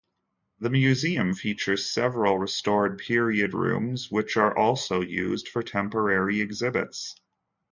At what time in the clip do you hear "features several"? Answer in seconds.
1.35-2.39